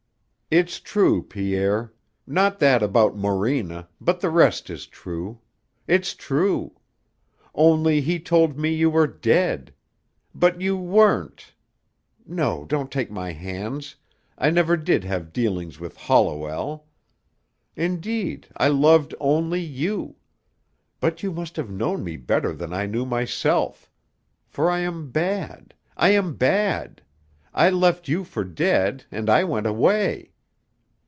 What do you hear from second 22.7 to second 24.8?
I knew myself. For I